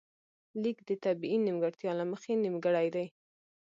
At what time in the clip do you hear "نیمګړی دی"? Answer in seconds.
2.43-3.07